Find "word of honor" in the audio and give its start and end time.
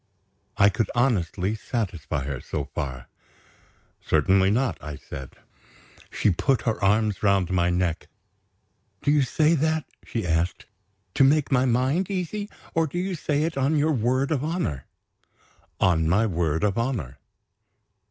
13.91-14.87, 16.25-17.19